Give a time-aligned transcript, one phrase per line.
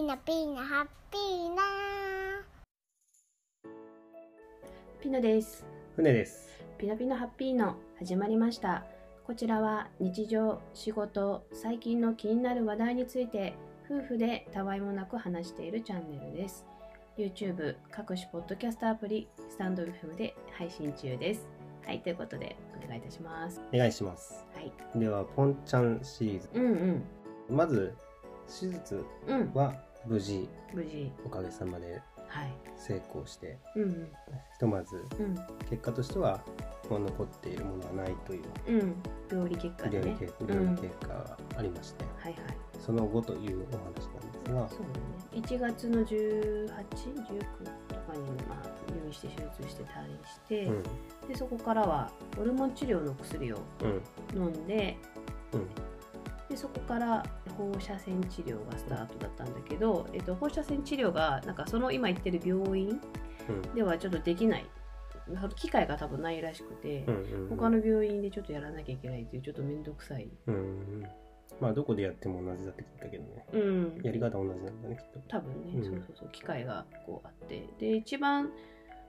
[0.00, 1.62] ーナピーナハッピーナ。
[5.02, 5.66] ピノです。
[5.96, 6.48] 船です。
[6.78, 8.84] ピノピノハッピーの始まりました。
[9.26, 13.54] こちらは日常仕事最近の気になる話題について
[13.84, 16.64] 夫婦でたわいもなく話しているチャンネルです。
[17.18, 21.46] YouTube 各種ポッドキャストアプリスタンド FM で配信中です。
[21.84, 23.60] はいということでお願いいたします。
[23.74, 24.42] お願いします。
[24.54, 24.72] はい。
[24.98, 26.48] では、ポンちゃんシリーズ。
[26.54, 26.64] うん
[27.48, 27.56] うん。
[27.56, 27.94] まず、
[28.46, 29.52] 手術うん。
[29.54, 29.74] は
[30.06, 31.12] 無事、無事。
[31.24, 32.52] おかげさまではい。
[32.76, 35.34] 成功して、うんひとまず、うん。
[35.68, 36.40] 結果としては、
[36.90, 38.80] 残っているものはないといううん。
[38.80, 40.06] うん病理結果でね。
[40.06, 40.48] 病理結うん。
[40.48, 42.42] 病理結果がありまして、はいはい。
[42.80, 45.22] その後というお話なんですが、そうだね。
[45.32, 50.82] 1月の1819とかに、まあ、入院して手術して退院して、うん、
[51.28, 53.58] でそこからはホルモン治療の薬を
[54.34, 54.96] うん、飲んで
[55.52, 55.68] うん、
[56.48, 63.00] でそこから放射線治療がスタートだったんだけど、えっと、放射線治療がなんかその今行ってる病院
[63.48, 64.66] うん、ではちょっとできない。
[65.56, 71.06] 機会が多分ないらしくて、うん、うん、他の病院でちょっとやらなきゃいけないっていうちょっと面倒くさい、うん、
[71.60, 73.46] まあ、どこでやっても同じだって聞いたけどね。
[73.52, 75.20] うん、やり方は同じなんだね、きっと。
[75.28, 75.84] 多分ね、うん。
[75.84, 77.68] そうそうそう機会がこうあって。
[77.78, 78.50] で一番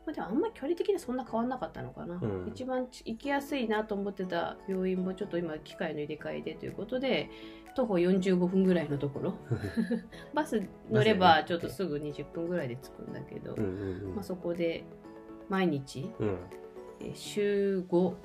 [0.05, 2.47] まあでもあんまり距離的にはそんな変わんなかったのかな、うん。
[2.47, 7.29] 一番ち行きやすいなと思ってた病院もちょっと今機械の入れ替えでということで
[7.75, 9.33] 徒歩45分ぐらいのところ。
[10.33, 13.67] バス乗ればちょっとすぐ20分ぐらいで着くんだけど、うん、う
[14.11, 14.83] ん、まあ、そこで
[15.49, 16.27] 毎日、うん。
[16.27, 16.37] うん。
[16.99, 18.17] えー週5、こ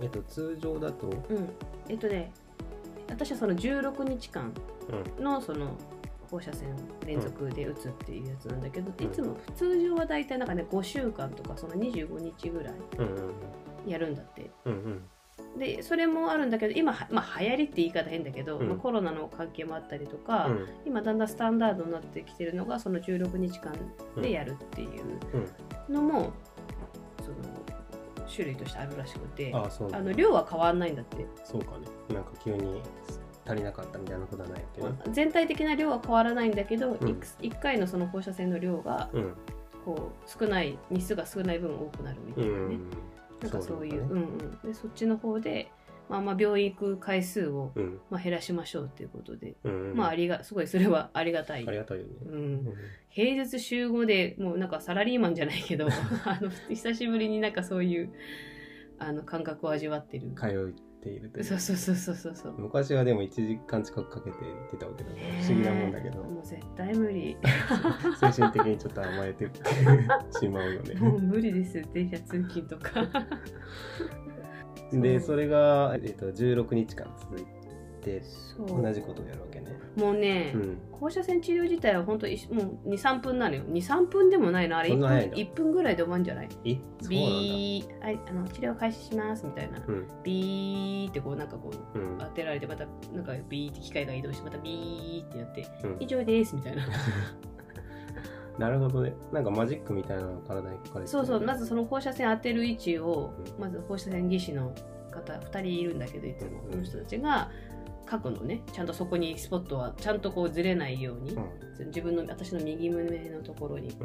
[0.00, 1.48] う、えっと、通常だと、うん、
[1.88, 2.32] えっとね
[3.08, 4.54] 私はその16日間
[5.18, 5.76] うん、のその
[6.30, 9.04] 放射線連続で打つっていうやつなんだけど、うん。
[9.04, 14.50] いつも通常は大体なんかね5週間とかその25日ぐらいうん、うん、やるんだって。
[14.64, 15.02] うん、うん。
[15.58, 18.68] でそれもあるんだけど今は、まあ、流行りって言い方変だけど、うん。
[18.68, 20.68] まあ、コロナの関係もあったりとか、うん。
[20.86, 23.72] 今だんだんスタンダードになってきてるのがその16日間
[24.20, 24.90] でやるっていう
[25.88, 25.94] うん。
[25.94, 26.32] のも、
[27.22, 27.36] その
[28.32, 31.26] 種類としてあるらしくてあの量は変わんないんだって。
[31.44, 31.88] そうかね。
[32.14, 32.80] なんか急に
[33.50, 34.92] 足りなかったみたいなことはないけど。
[35.12, 39.34] 全体的な量は変わらないんだけど、うんいく1回のその放射線の量がうん。
[39.84, 42.90] こう少ない日数が少ない分多くなるみたういなね、ん。
[43.40, 45.72] なんかそういうだねうんうん、でそっちの方で、
[46.10, 48.00] まあ、まあ病院行く回数を、うん。
[48.10, 49.96] まあ、減らしましょうっていうことで、うん。
[49.96, 52.12] まあありがすごいそれはありがたいありがたいよね。
[52.26, 52.74] う、うんん
[53.08, 55.88] 平日週5でもうなんかサラリーマンじゃないけど
[56.26, 58.12] あの久しぶりになんかそういう
[58.98, 61.44] あの感覚を味わってる通っているという。
[61.44, 62.54] そうそうそうそうそうそう。
[62.58, 67.36] 昔はでも1時間近くかけて行ってたわけだから不思議なもんだけど、もう絶対無理。
[68.20, 69.50] 精神的にちょっと甘えて
[70.38, 71.26] しまうよもうね。
[71.26, 73.06] 無理です電車通勤とか。
[74.92, 77.59] で、それが、えっと、16日間続いて、
[78.56, 79.66] そう同じことをやるわけね。
[79.96, 80.78] もうね、うん。
[80.92, 86.48] 放射線治療自体は本当いもう23分なのよ23分でもないのあれ1分そんな早いんだ ,1 分ぐらいで終わるんじゃない？
[86.64, 90.06] ビーはいあの治療開始しますみたいな、うん。
[90.22, 92.26] ビーってこうなんかこううん当。
[92.26, 96.86] てられてまたなんかビーって機械が移動してまたビーってやってうん以上ですみたいな
[98.58, 99.14] なるほどね。
[99.32, 104.72] なんかマジックみたいなの体に書かれてそうそうまずその放射線当てる位置をうんまず放射線技師の
[105.10, 107.79] 方2人いるんだけどいつもうんこの人たちが書
[108.18, 111.86] くのねちゃんとそこにスポットはちゃんとこうずれないように、うん。
[111.86, 114.04] 自分の私の右胸のところにこ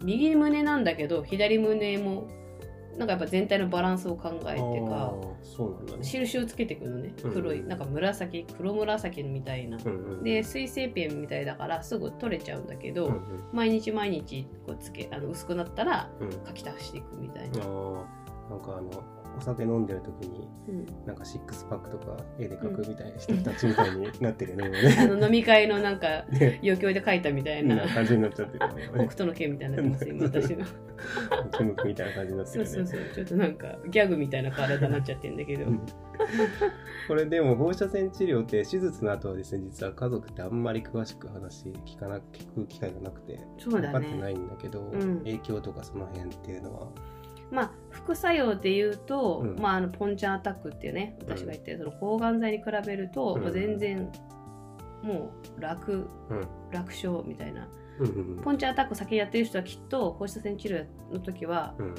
[0.00, 2.28] うん右胸なんだけど左胸も
[2.96, 5.12] なんかやっぱ全体のバランスを考えてか
[5.42, 6.02] そうなんだね。
[6.02, 10.22] 印をつけていくのねうん黒いなんか紫黒紫みたいな、うんうん。
[10.22, 16.30] で水性ペンみたいだからすぐ取れちゃうんだけど、うんうん、毎日毎日こうつけあの薄くなったらうん。
[16.30, 18.04] 書き足していくみたいあな、ー
[18.50, 18.90] なんかあの
[19.36, 20.86] お酒飲んでる時にうん。
[21.06, 25.06] なんかシックスパックとか絵で描くみたいな人たちみたいになってるよね、あ。
[25.06, 26.58] の飲み会のなんか ね。
[26.62, 27.76] 余興で書いたみたいな。
[27.76, 29.06] な感じになっちゃってるよ北ね。
[29.08, 30.64] 斗の拳みたいになってます今私 の
[31.52, 32.74] キムクみたいな感じになってるよね。
[32.74, 33.14] そうそうそう。
[33.14, 35.80] ちょっとなんかギャグみたいな体になっちゃってんだけど、うん。
[37.08, 43.46] これでも放射線治療って手術の後はですね実は家族ってあんまり詳しく話聞かな聞く機会がなくてね。
[43.64, 45.18] 分かってないんだけどうん。
[45.18, 46.88] 影響とかその辺っていうのは
[47.50, 49.56] まあ副作用で言うと、うん。
[49.60, 53.42] まあ、あのポンチャンアタックっていうね私が言ってるその抗がん剤に比べると、うん。
[53.42, 54.10] もう全然
[55.02, 56.48] もう楽うん。
[56.70, 57.68] 楽勝みたいな。
[57.98, 61.94] うんうんポンチャンアタック先やってる人はきっと放射線治療の時はうん。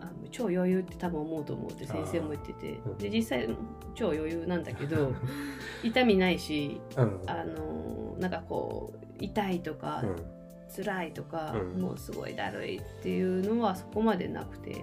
[0.00, 2.80] あの超余裕って多分思うと思うって先生も言ってて。
[2.84, 2.98] うん。
[2.98, 3.48] で実際
[3.94, 5.12] 超余裕なんだけど
[5.82, 7.20] 痛みないしうん。
[7.26, 10.37] あのなんかこう痛いとか、うん
[10.74, 11.80] 辛いとか、うん。
[11.82, 14.76] もうすごいだるいっていうのはそこまでなくて。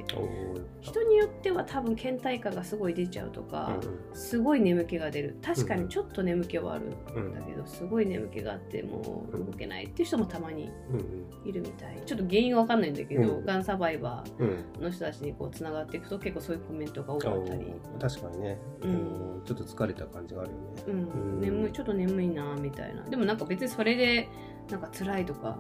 [0.82, 3.80] 人によっては多分倦怠感がすごい出ちゃうとか、
[4.14, 5.38] すごい眠気が出る。
[5.42, 11.02] 確かにちょっと眠気はあるうんんだけど、すごい眠気があってもう動けないっていう人もたまにうんう
[11.46, 11.50] ん。
[11.50, 12.02] いるみたい。
[12.06, 13.46] ちょっと原因は分かんないんだけど、うん。
[13.46, 19.42] がんサバイバうんーの人たちにこうつながっていくと結構そういうコメントが多かったり、確かにね、うん。
[19.46, 20.84] ちょっと疲れた感じがあるよね。
[20.88, 21.34] うん。
[21.34, 21.42] うん。
[21.42, 23.04] 眠いちょっと眠いなみたいな。
[23.04, 24.28] でもなんか別にそれで
[24.70, 25.58] なんか辛いとか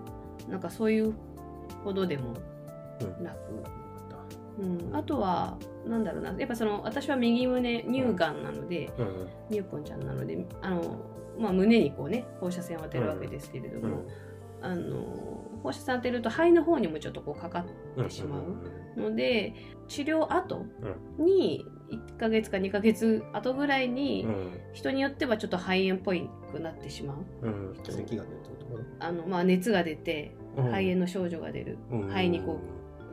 [0.49, 1.13] なんかそういう
[1.83, 2.33] ほどでも
[3.01, 3.23] うん。
[3.23, 3.37] なく、
[4.59, 4.79] うん。
[4.87, 6.33] うん、あとはなんだろうな。
[6.37, 10.97] やっぱその私は右胸乳がんなので、うん乳ポンちゃんなのであの、
[11.37, 14.03] まあ、胸にこうね放射線を当てるわけですけれども、
[14.61, 17.65] あの放射線当てると肺の方にもちょっとこうかか
[18.01, 19.53] ってしまうので
[19.87, 20.65] 治療後
[21.19, 24.27] に1ヶ月か2ヶ月後ぐらいに、
[24.73, 27.17] 人によってはちょっと肺炎っぽいくなってしまう。
[27.41, 27.69] うん。
[27.69, 28.55] うん咳が出るってこ
[28.99, 29.05] と？
[29.05, 32.07] あの、まあ、熱が出て肺炎の症状が出る、うん。
[32.07, 32.59] 肺にこ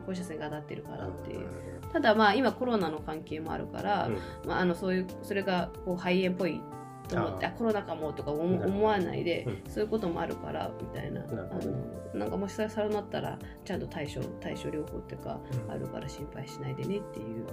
[0.06, 1.40] 放射線が当たってるからっていう。
[1.40, 1.42] う
[1.88, 1.90] ん。
[1.92, 4.18] ただまあ今コロナの関係もあるから、うん。
[4.48, 6.60] まあ、あのそういうそれがこう肺炎っぽい
[7.08, 11.20] と思ってあコロナかもとか思わないで、うそういうこともあるからみたいな。
[11.24, 17.46] なあのなんかもしそうなったらちゃんと対処対処療法っていうか、あるから心配しないでねっていう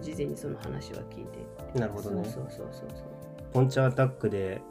[0.00, 1.78] 事前にその話は聞いて。
[1.78, 2.24] なるほどね。
[2.24, 3.22] そうそうそうそう。
[3.52, 4.62] ポンチャーアタックで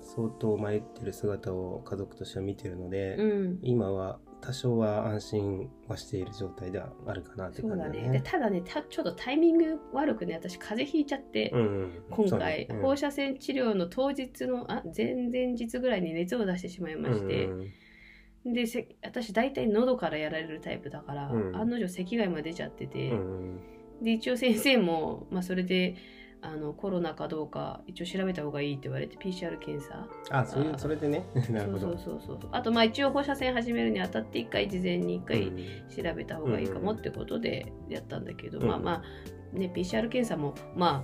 [0.00, 3.58] 相当参ってる姿を家族としては見てるので、うん。
[3.62, 8.02] 今は多少は安心はしている状態ではあるかなって感じだね。
[8.02, 8.10] ね。
[8.10, 12.68] でただねたちょっとタイミング悪くね私風邪ひいちゃって、うんうん、今回、ね。
[12.70, 12.82] うん。
[12.82, 17.72] 放射線治療の当日のあ前々日ぐらいに熱を出してしまいまして、うん
[18.46, 21.56] でせ私大体喉からやられるタイプだから、うん。
[21.56, 23.60] 案の定咳が今出ちゃってて、うん
[24.02, 25.96] で一応先生も、まあ、それで
[26.44, 30.06] あのコロナかどうか一応調べた方がいいって言われて PCR 検査。
[30.30, 31.24] あそういうあそれでね。
[31.48, 31.78] なるほど。
[31.78, 32.50] そうそうそうそう。
[32.52, 35.56] あとまあ一応放射線始めるにあたって一回事前に一回うん。
[35.88, 38.66] 調べた方がいいかもってことでやったんだけど、うん。
[38.66, 39.02] まあま
[39.54, 41.02] あね PCR 検査もま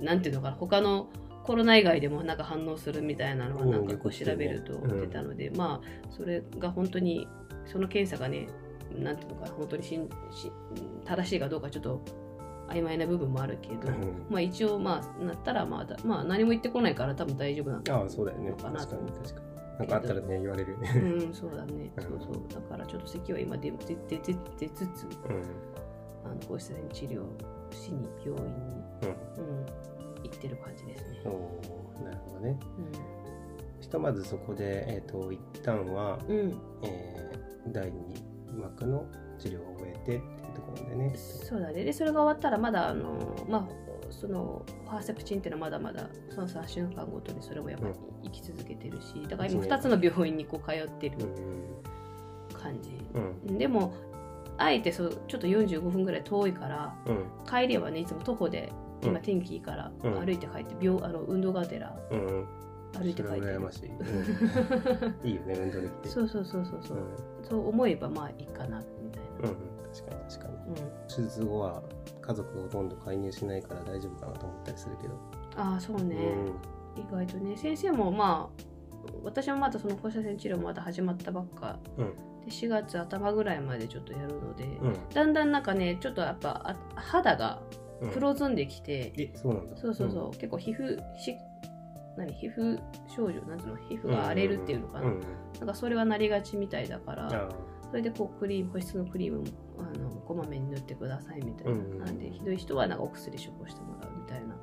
[0.00, 1.08] あなんていうのかな他の
[1.44, 3.70] コロナ以外でもなんか反応するみたいなのはうん。
[3.70, 5.00] なんかこう調べるとうん。
[5.02, 7.28] 出たので、まあそれが本当に
[7.64, 8.48] その検査がね
[8.98, 10.50] なんていうのかな本当にしんし
[11.04, 12.02] 正しいかどうかちょっと
[12.70, 18.50] 曖昧な部分もあるけど、うんまあ一応まあなったらまあだまあ何も言ってこないから多分大丈夫なんだああそうだよね。
[18.50, 19.50] のかな確かと思うに確かに。
[19.78, 20.90] なんかあったらね言われるよね。
[20.94, 27.24] うん そうだね、うんそうそうだからちょっと咳は今出出出出出つつうんあの放射線治療
[27.70, 29.66] しに病院に、うんうん、
[30.22, 31.20] 行ってる感じですね。
[31.24, 32.58] おーなるほどね。
[33.80, 39.06] ひとまずそこで、えー、と一旦は、うん、うん、えー第2幕の
[39.38, 40.20] 治療を終えてっ
[40.74, 41.12] ていうところでね。
[41.16, 41.84] そうだね。
[41.84, 47.94] で、それが終わったら、まだ、あの、まあ、その、ファーセプチンっていうのはまだまだ、その3週間ごとにそれもやっぱり
[48.24, 52.90] 生き続けてるし、だから今一年2つの病院にこう通ってるうん感じ。
[53.48, 53.58] うん。
[53.58, 53.94] でも、
[54.58, 57.24] あえてそうちょっと45分ぐらい遠いから、うん。
[57.46, 58.72] 帰りはね、いつも徒歩で、
[59.02, 59.22] 今うん。
[59.22, 60.26] 天気いいからうん。
[60.26, 61.96] 歩いて帰って、病あの運動がてら
[62.98, 65.16] 歩いて帰ってましい、うん。
[65.26, 66.08] いいよね運動できて。
[66.08, 66.96] そうそうそうそうそう。
[66.98, 67.04] う、ん。
[67.44, 69.56] そう思えばまあいいかなみたいな、うん
[69.92, 70.54] 確かに確かに。
[70.54, 70.74] うん。
[71.08, 71.82] 手術後は
[72.20, 75.14] 家族がほとんど介入しないから大丈夫かなと思ったりするけど、
[75.56, 76.16] ああそうね、
[76.96, 77.56] 意外とね。
[77.56, 78.62] 先生もまあ
[79.24, 81.78] 私もまだその放射線治療まだ始まったばっか。
[81.98, 82.14] うん。
[82.44, 84.96] で4月頭ぐらいまでちょっとやるので、うん。
[85.12, 87.60] だんだんなんかねちょっとやっぱあ肌が
[88.00, 88.10] うん。
[88.12, 89.76] 黒ずんできて、えそうなんだ。
[89.76, 91.36] そうそうそう、結構皮膚し
[92.16, 92.32] 何？
[92.32, 92.80] 皮膚
[93.14, 93.40] 症状？
[93.42, 93.76] なんていうの？
[93.76, 95.20] 皮膚が荒れるっていうのかな、うんうん
[95.58, 97.48] なんかそれはなりがちみたいだから、あ
[97.90, 99.44] それでこうクリーム保湿のクリームも
[99.78, 104.54] あのこまめに塗ってくださいみたいな、うんなんでひどい人はなんかお薬処方してもらうみたいな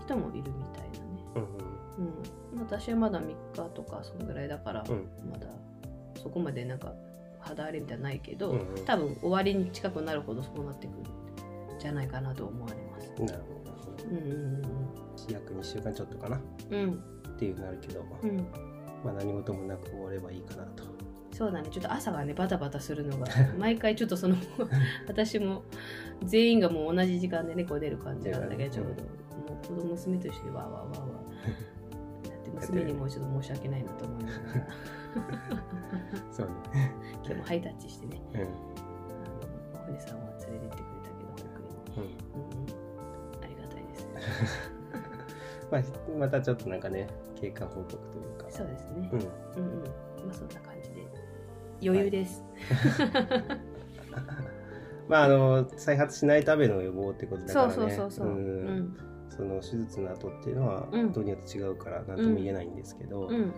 [0.00, 1.24] 人もいるみたいなね。
[1.98, 2.04] うん
[2.54, 3.34] うん、私はまだ3日
[3.70, 5.08] とかそのぐらいだから、うん。
[5.30, 5.46] まだ
[6.22, 6.92] そこまでなんか
[7.40, 8.84] 肌荒れみたいないけど、うんうん。
[8.84, 13.12] 多分終わりに近くなるほどそうなってくるんじゃないかなと思われます。
[13.18, 13.70] うんなるほど。
[13.70, 14.62] なるほどうんうん。
[15.32, 16.36] 約2週間ちょっとかな。
[16.36, 16.40] っ
[16.70, 16.80] うん。
[16.80, 17.02] うん
[17.36, 18.36] ていうなるけど、うん、うん、
[19.04, 20.84] まあ何事もなく終わればいいかなと
[21.36, 21.68] そうだね。
[21.70, 23.26] ちょっと朝がねバタバタするのが
[23.60, 24.36] 毎回ちょっとその
[25.06, 25.64] 私も
[26.24, 31.06] 全員がもう同じ時間でねこう出る感じなんだけどちょうど、もう子供娘と一緒にわーわーわーわ
[32.58, 34.42] 娘にもちょっと申し訳ないなと思いながら
[36.32, 36.52] そうね。
[37.22, 38.40] 今日もハイタッチしてねうん。
[38.40, 42.66] あのさんは連れてってくれたけど保育園に、うんうん。
[42.66, 44.08] うん、ありがたいです。
[45.70, 48.46] まあ、またちょっとなんかね経過報告というか。
[48.48, 49.10] そうですね。
[49.12, 49.18] うん。
[49.18, 49.84] うんうん。
[50.26, 50.95] まあそんな感じで
[51.82, 52.44] 余裕です、
[55.08, 57.74] まああの再発しないための予防ってことだからね。
[57.74, 58.78] そうそうそうそう、ううん。
[58.80, 58.96] ん
[59.28, 61.10] その手術の後っていうのはうん。
[61.12, 63.48] 人によって違うから何とも言えないんですけど、うん。
[63.48, 63.52] ね、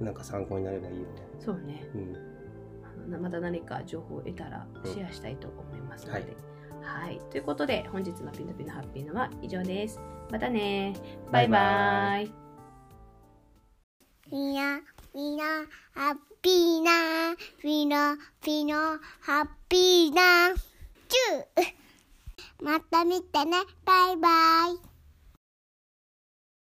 [0.00, 1.08] なんか参考になればいいよね。
[1.40, 1.84] そうね。
[1.94, 3.22] うん。
[3.22, 6.36] また何か情報を得たらシェアしたいと思いますので。
[6.82, 10.00] はい、ということで本日のピノピノハッピーのは以上です。
[10.30, 10.94] またね。
[11.30, 12.32] バイババイイ。
[14.30, 14.80] みんな、
[15.14, 15.44] みんな、
[15.94, 18.16] ハッピーな、みんな、
[18.46, 20.54] みんな、ハッピーな、
[21.06, 21.74] チュー。
[22.64, 24.91] また見てね、バイバイ。